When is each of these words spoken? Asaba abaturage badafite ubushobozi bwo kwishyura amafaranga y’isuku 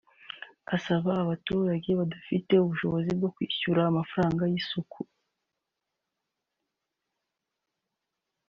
Asaba 0.75 1.11
abaturage 1.23 1.89
badafite 1.99 2.53
ubushobozi 2.59 3.09
bwo 3.17 3.29
kwishyura 3.35 3.81
amafaranga 3.85 4.43
y’isuku 4.51 4.99